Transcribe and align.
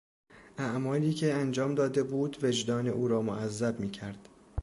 اعمالی 0.57 1.13
که 1.13 1.33
انجام 1.33 1.75
داده 1.75 2.03
بود 2.03 2.43
وجدان 2.43 2.87
او 2.87 3.07
را 3.07 3.21
معذب 3.21 3.79
میکرد. 3.79 4.29